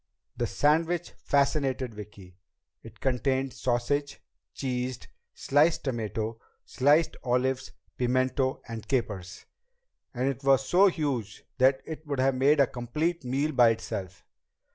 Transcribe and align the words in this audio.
The 0.35 0.47
sandwich 0.47 1.11
fascinated 1.11 1.93
Vicki. 1.93 2.35
It 2.81 2.99
contained 3.01 3.53
sausage, 3.53 4.19
cheese, 4.55 4.97
sliced 5.35 5.83
tomato, 5.83 6.39
sliced 6.65 7.17
olives, 7.23 7.71
pimento, 7.99 8.63
and 8.67 8.87
capers. 8.87 9.45
And 10.15 10.27
it 10.27 10.43
was 10.43 10.67
so 10.67 10.87
huge 10.87 11.43
that 11.59 11.81
it 11.85 12.03
would 12.07 12.19
have 12.19 12.33
made 12.33 12.59
a 12.59 12.65
complete 12.65 13.23
meal 13.23 13.51
by 13.51 13.69
itself. 13.69 14.25